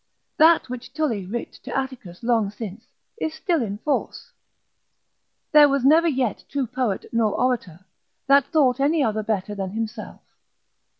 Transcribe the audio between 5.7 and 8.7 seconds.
never yet true poet nor orator, that